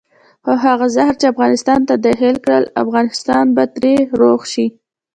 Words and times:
خو 0.43 0.51
هغه 0.65 0.87
زهر 0.95 1.13
چې 1.19 1.31
افغانستان 1.33 1.79
ته 1.87 1.93
داخل 2.05 2.35
کړل 2.43 2.63
افغانستان 2.83 3.45
به 3.55 3.63
ترې 3.75 3.95
روغ 4.19 4.39
شي. 4.51 4.65